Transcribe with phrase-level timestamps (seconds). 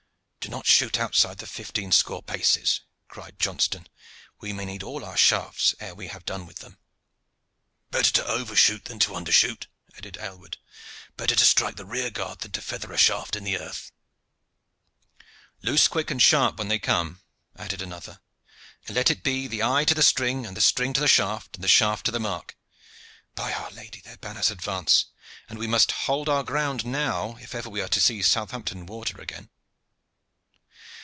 [0.41, 3.87] "Do not shoot outside the fifteen score paces," cried Johnston.
[4.39, 6.79] "We may need all our shafts ere we have done with them."
[7.91, 10.57] "Better to overshoot than to undershoot," added Aylward.
[11.15, 13.91] "Better to strike the rear guard than to feather a shaft in the earth."
[15.61, 17.21] "Loose quick and sharp when they come,"
[17.55, 18.19] added another.
[18.89, 21.67] "Let it be the eye to the string, the string to the shaft, and the
[21.69, 22.57] shaft to the mark.
[23.35, 24.01] By Our Lady!
[24.01, 25.05] their banners advance,
[25.47, 29.21] and we must hold our ground now if ever we are to see Southampton Water
[29.21, 29.51] again."